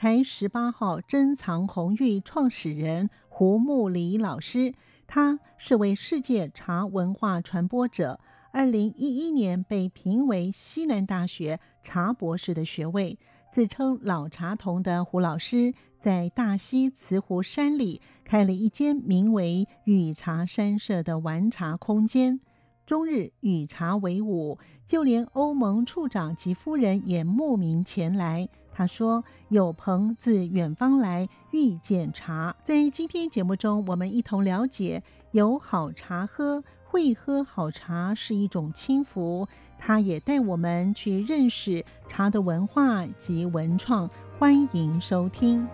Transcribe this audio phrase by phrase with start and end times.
[0.00, 4.72] 台十八号珍藏红玉创始人胡木里老师，
[5.08, 8.20] 他是位世界茶文化传播者。
[8.52, 13.18] 二零一一年被评为西南大学茶博士的学位。
[13.50, 22.38] 自称老茶童的胡老师，在大溪慈湖山里开了一间名为“与茶山社”的玩茶空间。
[22.86, 28.48] 终日与茶为伍，就连欧盟处长及夫人也慕名前来。
[28.78, 39.48] 他说：“有朋自远方来，遇见茶。”在今天节目中，我们一同了解有好茶喝，会喝好茶是一种轻福。
[39.80, 44.08] 他也带我们去认识茶的文化及文创。
[44.38, 45.66] 欢迎收听。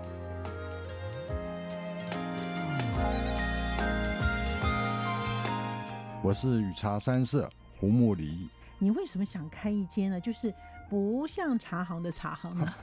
[6.22, 8.48] 我是与茶三社胡慕里。
[8.78, 10.18] 你为什么想开一间呢？
[10.20, 10.52] 就是
[10.88, 12.74] 不像茶行的茶行呢？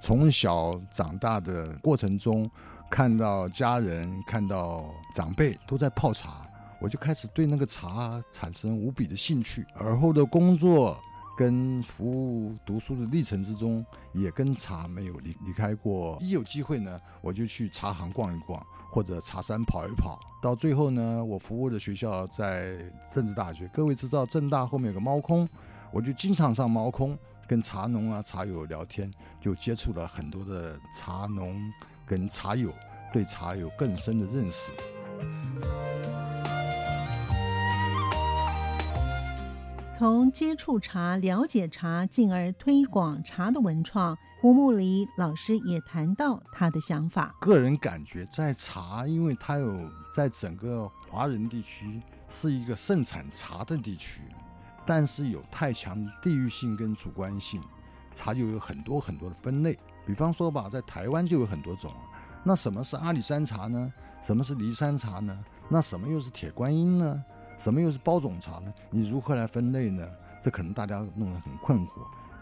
[0.00, 2.50] 从小长大的过程中，
[2.90, 6.46] 看到家人、看到长辈都在泡茶，
[6.80, 9.66] 我就开始对那个茶产生无比的兴趣。
[9.74, 10.96] 而后的工作。
[11.36, 16.16] 跟服务读书的历程之中，也跟茶没有离离开过。
[16.20, 20.20] 一有机会呢，我就去茶行逛一逛，或者茶山跑一跑。
[20.40, 22.76] 到最后呢，我服务的学校在
[23.12, 23.66] 政治大学。
[23.74, 25.44] 各位知道政大后面有个猫空，
[25.94, 29.08] 我就经常上猫空，跟茶农啊、茶友聊天，
[29.40, 31.56] 就接触了很多的茶农
[32.04, 32.68] 跟茶友，
[33.12, 34.72] 对茶有更深的认识。
[39.96, 47.32] 从接触茶、了解茶，进而推广茶的文创，胡木里老师也谈到他的想法。
[47.40, 54.22] 个人感觉，在茶，因为它有在整个华人地区是一个盛产茶的地区，
[54.86, 57.62] 但是有太强地域性跟主观性，
[58.12, 59.78] 茶就有很多很多的分类。
[60.06, 61.90] 比方说吧，在台湾就有很多种。
[62.42, 63.92] 那什么是阿里山茶呢？
[64.22, 65.44] 什么是骊山茶呢？
[65.68, 67.24] 那什么又是铁观音呢？
[67.58, 68.72] 什么又是包种茶呢？
[68.90, 70.06] 你如何来分类呢？
[70.42, 71.90] 这可能大家弄得很困惑。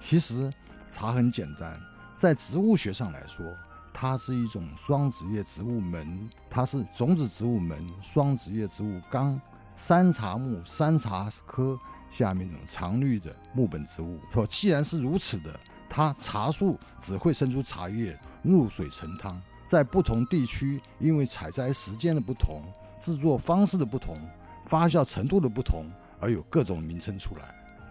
[0.00, 0.52] 其实
[0.88, 1.78] 茶很简单，
[2.16, 3.46] 在植物学上来说，
[3.92, 9.40] 它是一种双子叶植物门，它是种子植物门双子叶植物纲
[9.76, 11.78] 山茶目山茶科
[12.12, 14.20] 下面这种常绿的木本植物。
[14.32, 15.58] 说既然是如此的，
[15.88, 19.40] 它茶树只会生出茶叶，入水成汤。
[19.66, 22.62] 在不同地区，因为采摘时间的不同，
[22.98, 24.18] 制作方式的不同。
[24.66, 25.86] 发酵程度的不同，
[26.20, 27.42] 而有各种名称出来。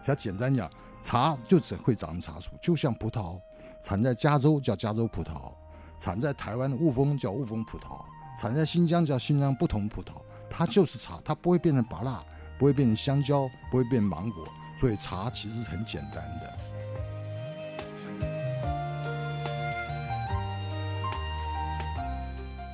[0.01, 0.69] 像简单讲，
[1.01, 3.37] 茶就只会长茶树，就像葡萄，
[3.81, 5.51] 产在加州叫加州葡萄，
[5.99, 8.03] 产在台湾的雾峰叫雾峰葡萄，
[8.39, 10.13] 产在新疆叫新疆不同葡萄。
[10.49, 12.25] 它就是茶，它不会变成芭乐，
[12.61, 14.47] 不会变成香蕉，不会变芒果。
[14.79, 16.60] 所以茶其实很简单的。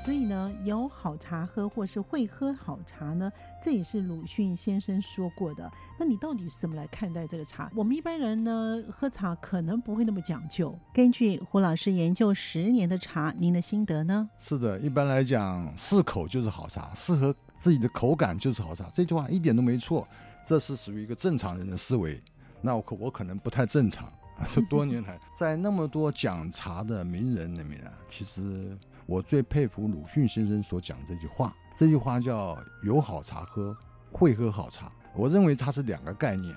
[0.08, 3.30] 所以呢，有好茶喝，或是会喝好茶呢，
[3.62, 5.70] 这也是鲁迅先生说过的。
[6.00, 7.70] 那你到底是怎么来看待这个茶？
[7.76, 10.74] 我们一般人呢，喝茶可能不会那么讲究。
[10.94, 14.30] 根据胡老师研究十年的茶，您的心得呢？
[14.40, 18.90] 是的，一般来讲，适口就是好茶，适合自己的口感就是好茶。
[18.94, 20.08] 这句话一点都没错，
[20.46, 22.18] 这是属于一个正常人的思维。
[22.62, 24.10] 那我可我可能不太正常。
[24.54, 31.54] 这多年来， 在那么多讲茶的名人里面啊，其实我最佩服鲁迅先生所讲这句话。
[31.76, 33.76] 这句话叫“有好茶喝，
[34.12, 34.92] 会喝好茶”。
[35.16, 36.56] 我认为它是两个概念。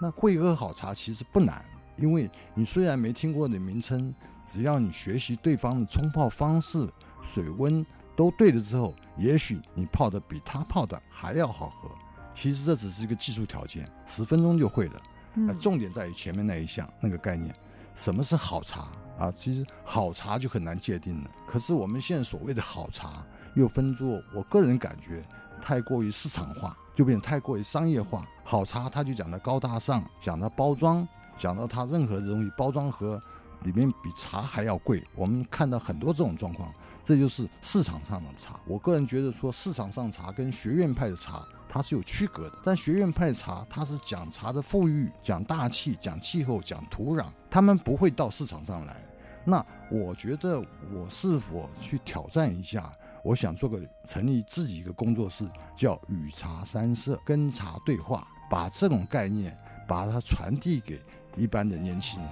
[0.00, 1.64] 那会喝好茶其实不难，
[1.96, 4.12] 因为你虽然没听过的名称，
[4.44, 6.88] 只要你学习对方的冲泡方式、
[7.22, 7.86] 水温
[8.16, 11.88] 都对了之后，也许你泡的比他泡的还要好喝。
[12.34, 15.00] 其实这只是一个技术条件，十分钟就会了。
[15.34, 17.54] 那重点在于前面那一项那个概念，
[17.94, 19.30] 什么是好茶啊？
[19.30, 21.30] 其实好茶就很难界定了。
[21.46, 23.24] 可是我们现在所谓的好茶，
[23.54, 25.24] 又分作，我个人感觉
[25.60, 28.26] 太过于市场化，就变太过于商业化。
[28.44, 31.06] 好茶它就讲的高大上，讲的包装，
[31.38, 33.22] 讲到它任何的东西包装盒
[33.62, 35.02] 里面比茶还要贵。
[35.14, 36.72] 我们看到很多这种状况，
[37.02, 38.60] 这就是市场上的茶。
[38.66, 41.46] 我个人觉得说，市场上茶跟学院派的茶。
[41.74, 48.94] 它是有区隔的，但学院派茶它是讲茶的富裕，讲大气，讲气候，讲土壤，他们不会到市场上来。
[49.42, 50.60] 那我觉得
[50.92, 52.92] 我是否去挑战一下，
[53.24, 59.56] 我想做个成立自己一个工作室，叫与茶三色，跟茶对话，把这种概念
[59.88, 61.00] 把它传递给
[61.38, 62.30] 一般的年轻人。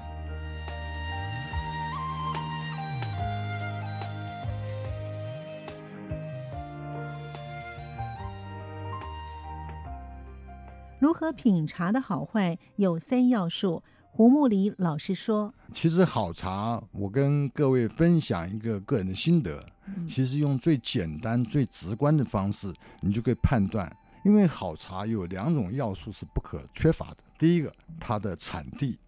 [11.01, 13.83] 如何品茶的好坏有三要素。
[14.13, 19.65] 胡木里老师说：“其实好茶，我跟各位分享一个个人的心得。
[20.07, 22.71] 其实用最简单、最直观的方式，
[23.01, 23.91] 你就可以判断。
[24.27, 27.17] 因为好茶有两种要素是不可缺乏的。
[27.39, 28.99] 第一个，它的产地，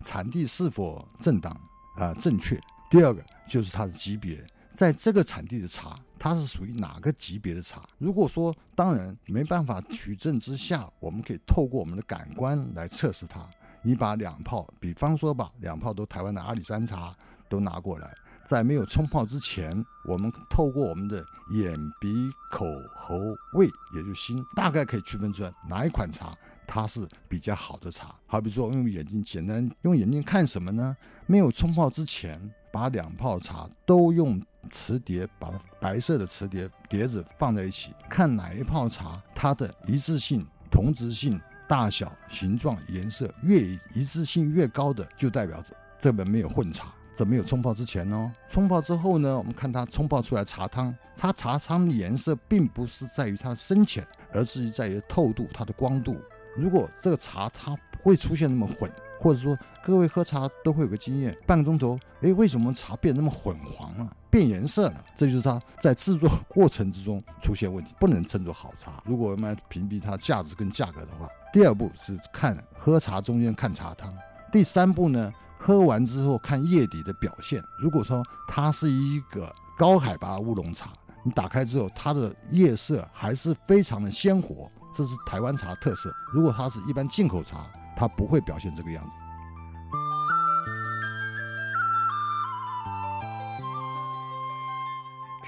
[0.00, 1.52] 产地是否正当
[1.96, 2.56] 啊、呃、正确；
[2.90, 4.42] 第二个，就是它的级别，
[4.72, 7.82] 在这个产地的茶，它是属于哪个级别的茶？
[7.98, 13.46] 如果说当然没办法取证之下，我们可以透过我们的感官来测试它。”
[13.84, 17.12] 你把两泡，比方说吧，两泡都台湾的阿里山茶
[17.48, 18.14] 都拿过来，
[18.46, 21.16] 在没有冲泡之前，我们透过我们的
[21.50, 22.64] 眼、鼻、口、
[22.94, 23.16] 喉、
[23.54, 26.32] 胃，也就是心，大概可以区分出来哪一款茶
[26.64, 28.14] 它是比较好的茶。
[28.24, 30.96] 好比说，用眼睛简单用眼睛看什么呢？
[31.26, 32.40] 没有冲泡之前，
[32.72, 35.50] 把两泡茶都用瓷碟，把
[35.80, 41.40] 白色的瓷碟碟子放在一起，看哪一泡茶它的一致性、同质性。
[41.68, 43.62] 大小、形状、颜色越
[43.94, 48.30] 一致性越高的，就代表着这本没有混茶，这没有冲泡之前哦。
[48.46, 56.20] 冲泡之后呢，我们看它冲泡出来茶汤，它茶汤的颜色并不是在于它的深浅，而是在于透度、它的光度。
[56.54, 64.14] 如果这个茶它不会出现那么混，或者说各位喝茶都会有个经验，半个钟头，诶，为什么茶变那么混黄了？
[64.32, 69.02] 变颜色了，这就是它在制作过程之中出现问题，不能称作好茶。
[69.04, 74.10] 如果我们屏蔽它价值跟价格的话，第二步是看喝茶中间看茶汤，
[74.50, 77.62] 第三步呢，喝完之后看叶底的表现。
[77.78, 86.10] 如果说它是一个高海拔乌龙茶，你打开之后它的叶色还是非常的鲜活，这是台湾茶特色。
[86.32, 89.10] 如果它是一般进口茶，它不会表现这个样子。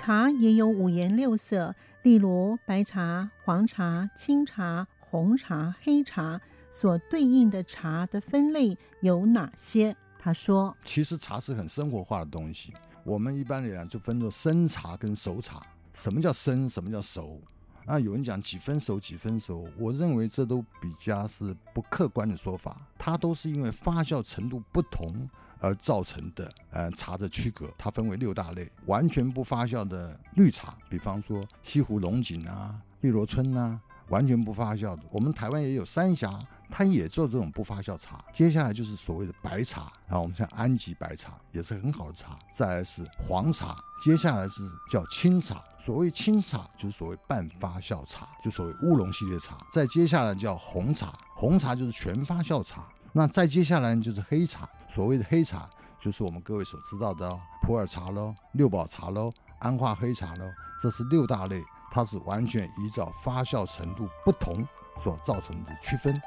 [0.04, 9.96] 茶也有五颜六色，例如白茶、黄茶、青茶、红茶、黑茶，所对应的茶的分类有哪些？
[10.18, 15.62] 他说：“其实茶是很生活化的东西，我们一般来讲就分作生茶跟熟茶。
[15.94, 16.68] 什么叫生？
[16.68, 17.40] 什么叫熟？
[17.86, 25.28] 啊，有人讲几分熟几分熟，我认为这都比较是不客观的说法，它都是因为发酵程度不同。”
[25.60, 28.70] 而造成的呃茶的区隔，它分为六大类。
[28.84, 35.02] 完全不发酵的绿茶，比方说西湖龙井啊、碧螺春啊，完全不发酵的。
[35.10, 36.38] 我们台湾也有三峡，
[36.70, 38.24] 它也做这种不发酵茶。
[38.32, 42.38] 接下来就是所谓的白茶，然后我们像安吉白茶也是很好的茶。
[42.52, 45.62] 再来是黄茶，接下来是叫青茶。
[45.78, 49.56] 所谓青茶就是所谓半发酵茶，就所谓乌龙系列茶。
[49.72, 52.86] 再接下来叫红茶，红茶就是全发酵茶。
[53.12, 55.68] 那再接下来就是黑茶，所谓的黑茶
[56.00, 59.30] 就是我们各位所知道的普洱茶喽、六堡茶喽、
[59.60, 60.50] 安化黑茶喽，
[60.82, 61.62] 这是六大类，
[61.92, 64.66] 它是完全依照发酵程度不同
[64.98, 66.20] 所造成的区分。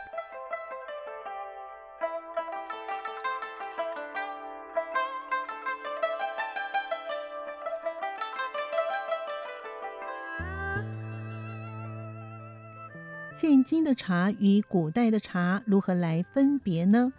[13.39, 17.13] 现今的茶与古代的茶如何来分别呢？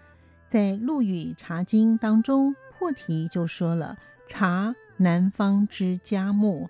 [0.49, 3.97] 在《陆羽茶经》当中，破题就说了
[4.27, 6.69] “茶，南方之佳木”。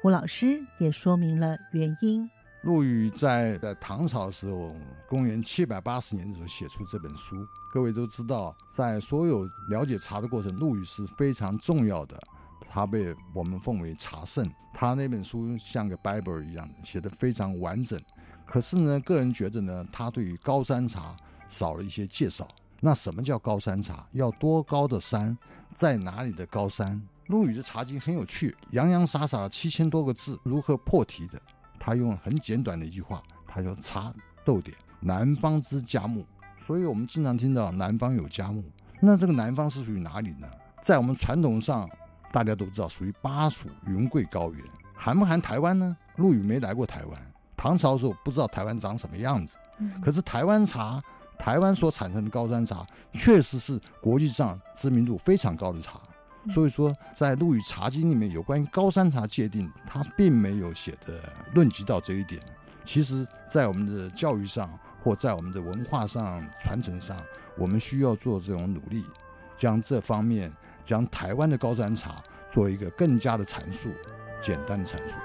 [0.00, 2.26] 胡老师也说明了原因。
[2.62, 4.74] 陆羽在在唐朝时候，
[5.06, 7.36] 公元七百八十年的时候写出这本书。
[7.70, 12.18] 各位都知道，在所有了解茶的过程，陆羽是非常重要的。
[12.70, 18.00] 他被我们奉为茶圣，他那本书像个 Bible 一样，写得非常完整。
[18.46, 21.16] 可是呢，个人觉得呢，他对于高山茶
[21.48, 22.46] 少了一些介绍。
[22.80, 24.06] 那什么叫高山茶？
[24.12, 25.36] 要多高的山？
[25.70, 27.00] 在哪里的高山？
[27.26, 31.40] 陆羽的茶经很有趣，洋洋洒洒七千多个字，如何破题的？
[31.78, 36.24] 他用很简短的一句话，他说：“茶豆点，南方之佳木。”
[36.58, 38.62] 所以我们经常听到南方有佳木，
[39.00, 40.46] 那这个南方是属于哪里呢？
[40.82, 41.88] 在我们传统上，
[42.30, 45.96] 大家都知道属于巴蜀云贵高原，含不含台湾呢？
[46.16, 47.32] 陆羽没来过台湾。
[47.56, 49.56] 唐朝的时候不知道台湾长什么样子，
[50.02, 51.02] 可是台湾茶，
[51.38, 56.00] 台湾所产生的高山茶，确实是国际上知名度非常高的茶。
[56.48, 61.20] 所以说，在陆羽茶经里面有关于高山茶界定，它并没有写的
[61.54, 62.40] 论及到这一点。
[62.84, 64.70] 其实，在我们的教育上
[65.00, 67.16] 或在我们的文化上传承上，
[67.58, 69.04] 我们需要做这种努力，
[69.56, 70.52] 将这方面
[70.84, 73.90] 将台湾的高山茶做一个更加的阐述。
[74.38, 75.16] 简单的阐述。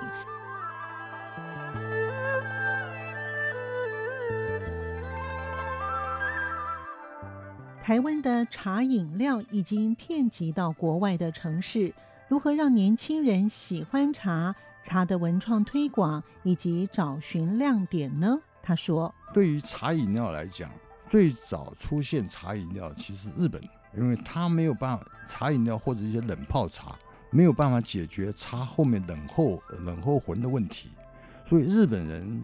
[7.92, 11.94] 台湾的茶饮料已经遍及到国外的城市，
[12.30, 14.56] 如何让年轻人喜欢茶？
[14.82, 18.40] 茶的文创推广以及找寻亮点呢？
[18.64, 20.72] 他说：“对于茶饮料来讲，
[21.06, 23.62] 最早出现茶饮料其实日本，
[23.94, 26.96] 因为他没有办法，茶饮料或者一些冷泡茶
[27.30, 30.92] 没有办法解决茶后面冷后冷后浑的问题，
[31.44, 32.42] 所以日本人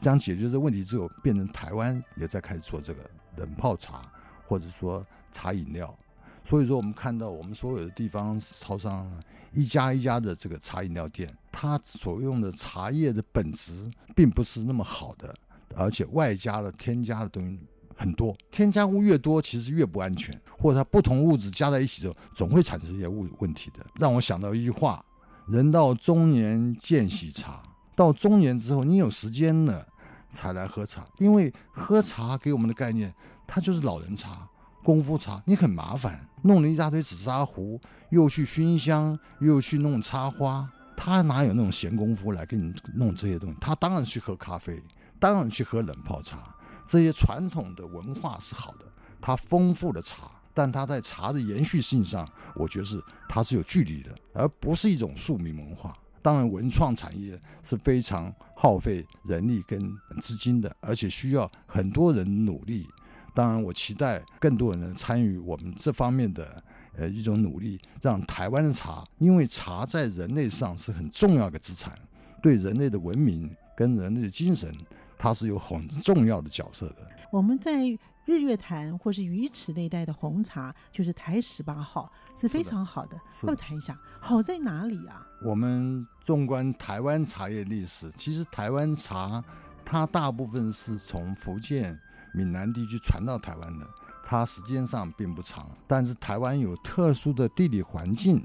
[0.00, 4.02] 将解决这个问题之后，变成台湾也在开始做这个冷泡茶。”
[4.48, 5.94] 或者说茶饮料，
[6.42, 9.06] 所以说我们看到我们所有的地方超商
[9.52, 13.86] 一家一家的这个茶饮料店，它所用的茶叶的本质
[14.16, 15.34] 并不是那么好的，
[15.76, 17.60] 而且外加了添加的东西
[17.94, 23.84] 很多，添加物越多，其实越不安全，或者它不同物质加在一起之后，总会产生一些物问题的。
[24.00, 25.04] 让我想到一句话：
[25.46, 27.62] 人到中年见喜茶，
[27.94, 29.86] 到中年之后，你有时间了
[30.30, 33.12] 才来喝茶，因为喝茶给我们的概念。
[33.48, 34.46] 它就是老人茶、
[34.84, 43.56] 功夫茶，你很麻烦，弄了一大堆紫砂壶，又去熏香，又去弄插花，他哪有那种闲工夫来给你弄这些东西？
[43.58, 44.80] 他当然去喝咖啡，
[45.18, 46.54] 当然去喝冷泡茶。
[46.84, 48.84] 这些传统的文化是好的，
[49.20, 55.96] 它丰富的茶，但它在茶的延续性上，我觉得是它是有距离的，而不是一种庶民文化。
[56.20, 59.90] 当然，文创产业是非常耗费人力跟
[60.20, 62.86] 资金的，而且需要很多人努力。
[63.34, 66.62] 当然，我期待更多人能参与我们这方面的
[66.96, 71.96] 呃一种努力，让台湾的茶，因为茶在人类上是很重要的资产，
[72.42, 74.74] 对人类的文明跟人类的精神，
[75.16, 76.96] 它是有很重要的角色的。
[77.30, 77.84] 我们在
[78.24, 83.16] 日月潭或是鱼池那一带的红茶，就是台十八号，是非常好的。
[83.46, 85.26] 要谈一下，好在哪里啊？
[85.42, 89.44] 我们纵观台湾茶叶历史，其实台湾茶
[89.84, 91.98] 它大部分是从福建。
[92.32, 93.86] 闽南地区传到台湾的，
[94.22, 98.44] 它时间上并不长，但是台湾有特殊的地理环境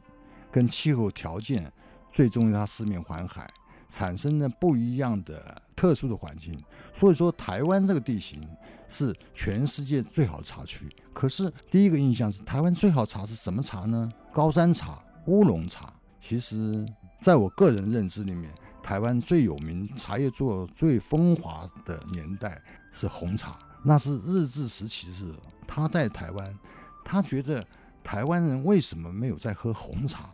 [0.52, 1.72] 跟气候条件，
[2.10, 3.50] 最重要它四面环海，
[3.88, 6.58] 产生了不一样的特殊的环境。
[6.94, 8.48] 所以说，台湾这个地形
[8.88, 10.88] 是全世界最好茶区。
[11.12, 14.12] 可是第一个印象是，台湾最好茶是什么茶呢？
[14.32, 15.94] 高山茶、乌龙茶。
[16.20, 16.86] 其实，
[17.20, 18.50] 在我个人认知里面，
[18.82, 22.62] 台湾最有名茶叶做最风华的年代
[22.92, 23.60] 是红茶。
[23.84, 25.34] 那是日治时期的事，
[25.68, 26.58] 他在台湾，
[27.04, 27.66] 他觉得
[28.04, 30.30] 台湾人为什么没有在喝红茶？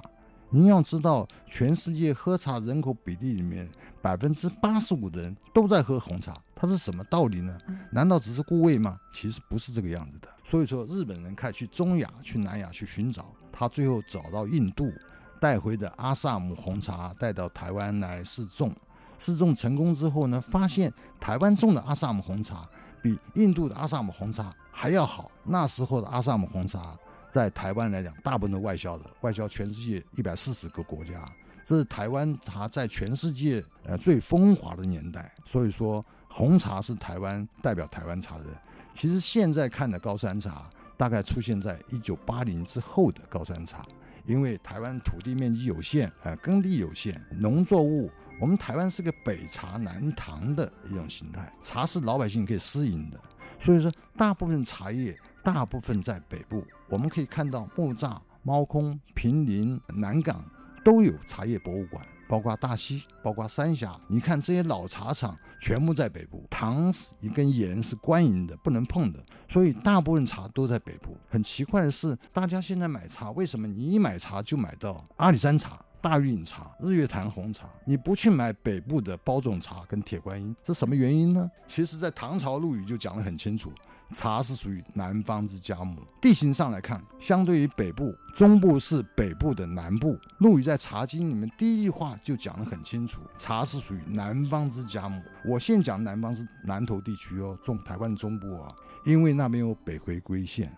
[0.51, 3.69] 您要知道，全世界喝茶人口比例里面，
[4.01, 7.55] 百分之八十五的人都在喝红茶，它是什么道理呢？
[7.91, 8.99] 难道只是顾胃吗？
[9.11, 10.27] 其实不是这个样子的。
[10.43, 14.91] 所以说，日本人开始去中亚、去南亚去寻找，他最后找到印度
[15.39, 18.75] 带回的阿萨姆红茶，带到台湾来试种，
[19.19, 22.67] 试种成功之后呢，发现台湾种的阿萨姆红茶。
[23.01, 25.31] 比印度的阿萨姆红茶还要好。
[25.43, 26.97] 那时候的阿萨姆红茶
[27.31, 31.25] 在台湾来讲，大部分都外销的，外销全世界一百四十个国家。
[31.63, 35.31] 这是台湾茶在全世界呃最风华的年代。
[35.45, 38.45] 所以说，红茶是台湾代表台湾茶的。
[38.93, 43.85] 其实现在看的高山茶，大概出现在一九八零之后的高山茶，
[44.25, 48.09] 因为台湾土地面积有限，呃，耕地有限，农作物。
[48.39, 53.19] 我们台湾是个北茶南糖的一种形态，茶是老百姓可以私饮的，
[53.59, 56.65] 所以说大部分茶叶大部分在北部。
[56.87, 60.43] 我们可以看到木栅、猫空、平林、南港
[60.85, 63.99] 都有茶叶博物馆，包括大溪、包括三峡。
[64.07, 69.19] 你看这些老茶厂全部在北部，糖是一根盐是官营的，不能碰的，
[69.49, 71.17] 所以大部分茶都在北部。
[71.27, 75.83] 很奇怪的是，大家现在买茶，为什么你一买茶就买到阿里山茶？
[76.01, 81.49] 大禹岭茶、日月潭红茶，你不去买北部的包种茶跟铁观音，是什么原因呢？
[81.67, 83.71] 其实，在唐朝陆羽就讲得很清楚，
[84.11, 86.01] 茶是属于南方之佳木。
[86.21, 90.17] 地形上来看，相对于北部，中部是北部的南部。
[90.39, 95.21] 陆羽在《茶经》里面第一句话就讲得很清楚，茶是属于南方之佳木。
[95.45, 98.73] 我现讲南方是南投地区哦，中台湾的中部啊，
[99.05, 100.73] 因为那边有北回归线。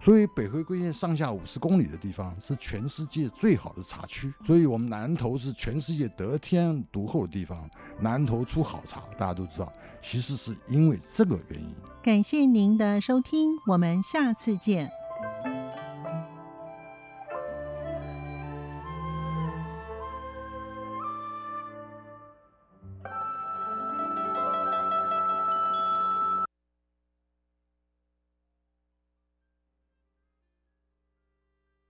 [0.00, 7.68] 所以北回归线上下五十公里的地方是全世界最好的茶区，所以我们南投是全世界得天独厚的地方。
[7.98, 11.74] 南投出好茶，大家都知道，其实是因为这个原因。
[12.02, 14.90] 感谢您的收听，我们下次见。